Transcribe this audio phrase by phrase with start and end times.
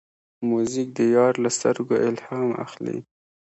[0.49, 2.97] موزیک د یار له سترګو الهام اخلي.